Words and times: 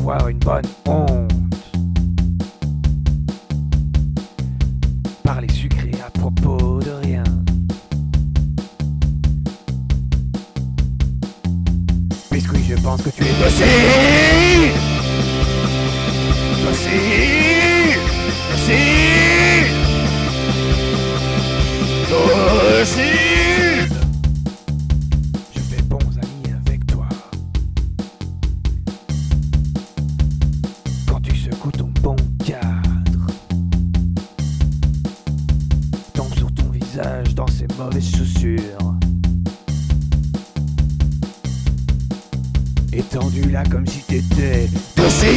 avoir 0.00 0.28
une 0.28 0.38
bonne 0.38 0.64
honte. 0.86 1.30
Parler 5.22 5.48
sucré 5.52 5.92
à 6.04 6.10
propos 6.10 6.80
de 6.80 6.90
rien. 7.02 7.24
Biscuit, 12.32 12.64
je 12.68 12.76
pense 12.76 13.02
que 13.02 13.10
tu 13.10 13.24
es 13.24 13.34
docile. 13.42 14.72
Docile. 16.64 17.19
Dans 37.34 37.46
ces 37.46 37.66
mauvaises 37.78 38.10
chaussures. 38.16 38.94
Étendu 42.92 43.50
là 43.50 43.62
comme 43.70 43.86
si 43.86 44.00
t'étais 44.00 44.68
docile 44.96 45.30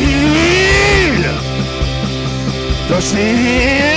Docile 2.90 3.93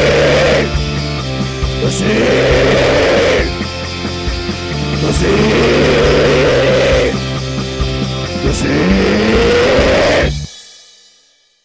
The 1.80 1.90
sea! 1.90 2.14
The 5.00 5.12
sea! 5.12 5.59
Você 8.42 8.66